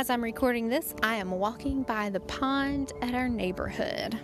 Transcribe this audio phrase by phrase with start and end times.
[0.00, 4.18] As I'm recording this, I am walking by the pond at our neighborhood.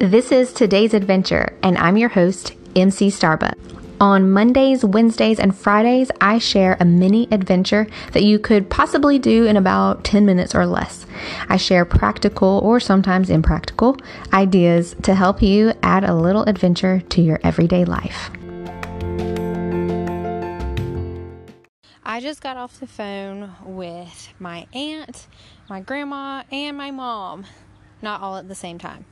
[0.00, 3.56] This is today's adventure, and I'm your host, MC Starbuck.
[4.00, 9.46] On Mondays, Wednesdays, and Fridays, I share a mini adventure that you could possibly do
[9.46, 11.06] in about 10 minutes or less.
[11.48, 13.98] I share practical or sometimes impractical
[14.32, 18.32] ideas to help you add a little adventure to your everyday life.
[22.04, 25.28] I just got off the phone with my aunt,
[25.70, 27.46] my grandma, and my mom.
[28.02, 29.04] Not all at the same time.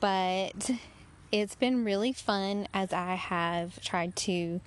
[0.00, 0.70] But
[1.30, 4.62] it's been really fun as I have tried to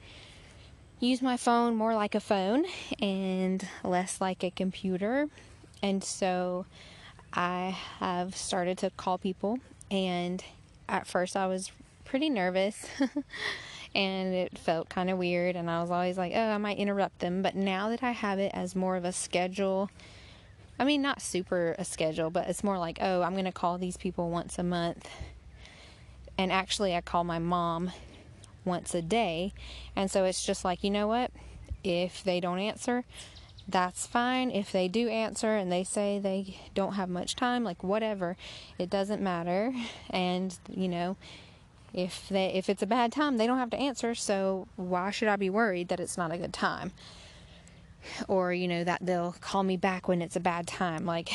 [1.00, 2.66] use my phone more like a phone
[3.02, 5.28] and less like a computer.
[5.82, 6.68] And so
[7.34, 9.58] I have started to call people,
[9.90, 10.44] and
[10.88, 11.72] at first I was
[12.06, 12.86] pretty nervous.
[13.94, 17.20] and it felt kind of weird and I was always like, "Oh, I might interrupt
[17.20, 19.90] them." But now that I have it as more of a schedule,
[20.80, 23.78] I mean, not super a schedule, but it's more like, "Oh, I'm going to call
[23.78, 25.10] these people once a month."
[26.38, 27.92] And actually, I call my mom
[28.66, 29.54] once a day.
[29.96, 31.32] And so it's just like, "You know what?
[31.84, 33.06] If they don't answer,
[33.68, 34.52] that's fine.
[34.52, 38.38] If they do answer and they say they don't have much time, like whatever,
[38.78, 39.74] it doesn't matter.
[40.10, 41.18] And, you know,
[41.94, 45.28] if they if it's a bad time, they don't have to answer, so why should
[45.28, 46.92] I be worried that it's not a good time?
[48.28, 51.06] Or, you know, that they'll call me back when it's a bad time.
[51.06, 51.32] Like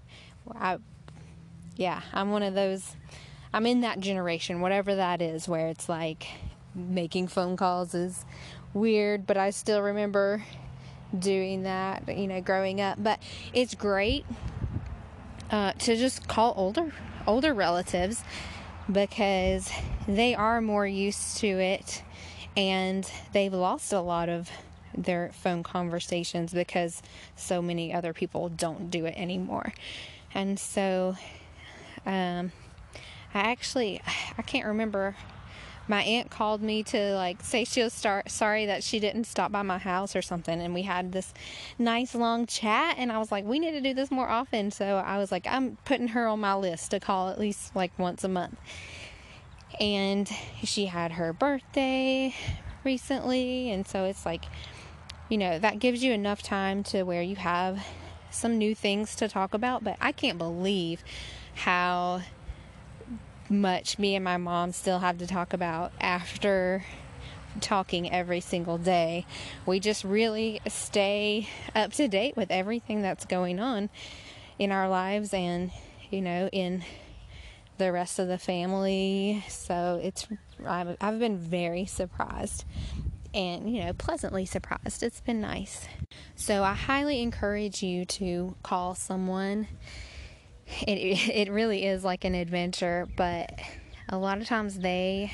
[0.54, 0.78] I
[1.76, 2.96] yeah, I'm one of those
[3.52, 6.26] I'm in that generation, whatever that is, where it's like
[6.74, 8.24] making phone calls is
[8.74, 10.44] weird, but I still remember
[11.16, 13.02] doing that, you know, growing up.
[13.02, 13.20] But
[13.52, 14.24] it's great
[15.50, 16.92] uh, to just call older
[17.26, 18.22] older relatives
[18.90, 19.70] because
[20.06, 22.02] they are more used to it
[22.56, 24.50] and they've lost a lot of
[24.96, 27.02] their phone conversations because
[27.34, 29.72] so many other people don't do it anymore.
[30.32, 31.16] And so
[32.06, 32.52] um,
[33.34, 34.00] I actually
[34.38, 35.16] I can't remember
[35.88, 39.52] my aunt called me to like say she was start, sorry that she didn't stop
[39.52, 41.32] by my house or something and we had this
[41.78, 44.70] nice long chat and I was like we need to do this more often.
[44.70, 47.96] So I was like I'm putting her on my list to call at least like
[47.98, 48.58] once a month.
[49.80, 50.28] And
[50.64, 52.34] she had her birthday
[52.84, 54.44] recently and so it's like
[55.28, 57.84] you know that gives you enough time to where you have
[58.30, 61.02] some new things to talk about but I can't believe
[61.54, 62.22] how
[63.48, 66.84] much me and my mom still have to talk about after
[67.60, 69.26] talking every single day.
[69.64, 73.88] We just really stay up to date with everything that's going on
[74.58, 75.70] in our lives and,
[76.10, 76.84] you know, in
[77.78, 79.44] the rest of the family.
[79.48, 80.26] So it's,
[80.66, 82.64] I've, I've been very surprised
[83.34, 85.02] and, you know, pleasantly surprised.
[85.02, 85.86] It's been nice.
[86.34, 89.68] So I highly encourage you to call someone
[90.82, 93.58] it it really is like an adventure, but
[94.08, 95.32] a lot of times they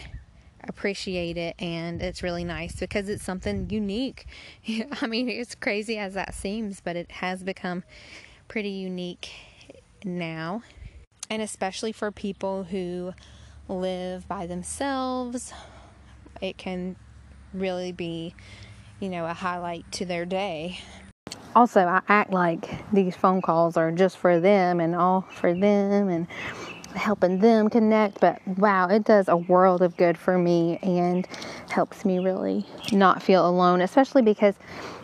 [0.65, 4.27] appreciate it and it's really nice because it's something unique.
[5.01, 7.85] I mean, it's crazy as that seems, but it has become
[8.49, 9.31] pretty unique
[10.05, 10.63] now.
[11.31, 13.15] And especially for people who
[13.69, 15.53] live by themselves,
[16.41, 16.97] it can
[17.55, 18.35] really be,
[19.01, 20.81] you know, a highlight to their day
[21.55, 26.09] also I act like these phone calls are just for them and all for them
[26.09, 26.27] and
[26.95, 31.27] helping them connect but wow it does a world of good for me and
[31.71, 34.55] helps me really not feel alone especially because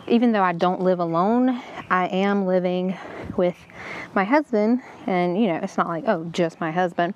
[0.07, 2.95] even though I don't live alone I am living
[3.37, 3.55] with
[4.13, 4.81] my husband.
[5.07, 7.15] And you know it's not like oh just my husband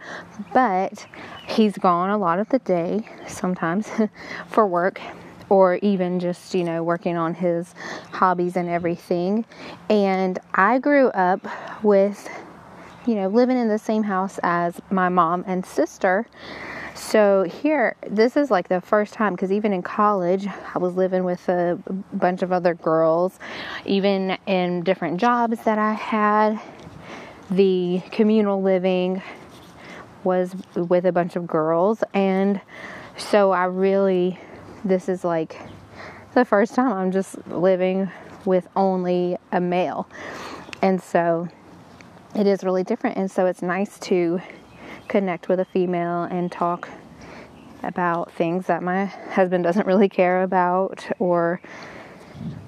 [0.53, 1.05] but
[1.47, 3.89] he's gone a lot of the day sometimes
[4.47, 4.99] for work
[5.49, 7.73] or even just, you know, working on his
[8.11, 9.45] hobbies and everything.
[9.89, 11.45] And I grew up
[11.83, 12.29] with,
[13.05, 16.25] you know, living in the same house as my mom and sister.
[16.95, 21.23] So here, this is like the first time because even in college, I was living
[21.23, 21.79] with a
[22.13, 23.39] bunch of other girls.
[23.85, 26.59] Even in different jobs that I had,
[27.49, 29.21] the communal living
[30.23, 32.03] was with a bunch of girls.
[32.13, 32.61] And
[33.17, 34.39] so I really
[34.83, 35.59] this is like
[36.33, 38.09] the first time I'm just living
[38.45, 40.07] with only a male.
[40.81, 41.47] And so
[42.35, 43.17] it is really different.
[43.17, 44.41] And so it's nice to
[45.07, 46.89] connect with a female and talk
[47.83, 51.61] about things that my husband doesn't really care about or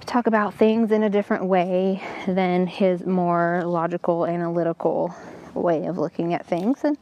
[0.05, 5.15] talk about things in a different way than his more logical, analytical
[5.53, 6.83] way of looking at things.
[6.83, 6.97] And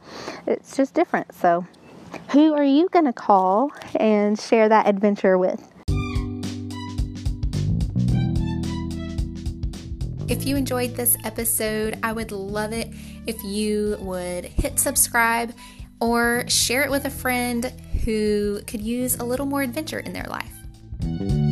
[0.47, 1.33] it's just different.
[1.33, 1.65] So
[2.33, 5.71] who are you going to call and share that adventure with?
[10.27, 12.91] If you enjoyed this episode, I would love it
[13.27, 15.53] if you would hit subscribe
[15.99, 17.65] or share it with a friend
[18.03, 21.42] who could use a little more adventure in their life.